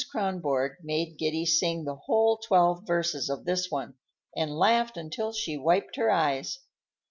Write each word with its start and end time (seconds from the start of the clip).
Kronborg 0.11 0.77
made 0.81 1.19
Giddy 1.19 1.45
sing 1.45 1.83
the 1.83 1.93
whole 1.95 2.37
twelve 2.39 2.87
verses 2.87 3.29
of 3.29 3.45
this 3.45 3.69
one, 3.69 3.93
and 4.35 4.49
laughed 4.57 4.97
until 4.97 5.31
she 5.31 5.57
wiped 5.57 5.95
her 5.95 6.09
eyes. 6.09 6.57